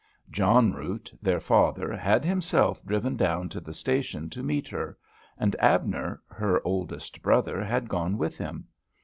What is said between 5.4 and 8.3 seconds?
Abner, her oldest brother, had gone